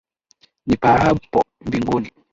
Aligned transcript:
Nipaapo 0.67 1.39
mbinguni, 1.65 2.09